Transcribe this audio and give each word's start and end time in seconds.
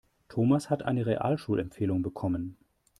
Thomas 0.29 0.71
hat 0.71 0.81
eine 0.81 1.05
Realschulempfehlung 1.05 2.01
bekommen. 2.01 2.57